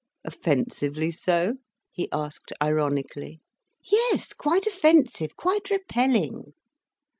"Offensively 0.25 1.11
so?" 1.11 1.57
he 1.91 2.09
asked 2.11 2.51
ironically. 2.59 3.39
"Yes, 3.83 4.33
quite 4.33 4.65
offensive. 4.65 5.35
Quite 5.35 5.69
repelling." 5.69 6.53